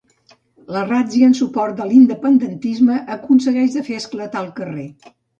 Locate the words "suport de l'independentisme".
1.39-2.95